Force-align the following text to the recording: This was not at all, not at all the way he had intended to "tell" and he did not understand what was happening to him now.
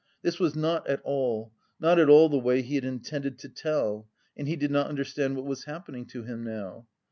This 0.23 0.39
was 0.39 0.55
not 0.55 0.87
at 0.89 0.99
all, 1.03 1.51
not 1.79 1.99
at 1.99 2.09
all 2.09 2.27
the 2.27 2.39
way 2.39 2.63
he 2.63 2.73
had 2.73 2.83
intended 2.83 3.37
to 3.37 3.49
"tell" 3.49 4.07
and 4.35 4.47
he 4.47 4.55
did 4.55 4.71
not 4.71 4.87
understand 4.87 5.35
what 5.35 5.45
was 5.45 5.65
happening 5.65 6.07
to 6.07 6.23
him 6.23 6.43
now. 6.43 6.87